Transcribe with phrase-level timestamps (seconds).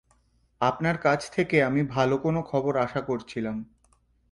[0.61, 3.57] আপনার কাছ থেকে আমি ভালো কোনও খবর আশা করছিলাম।